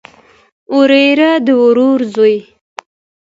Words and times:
وراره 0.77 1.31
د 1.45 1.47
ورور 1.63 1.99
زوی 2.13 2.35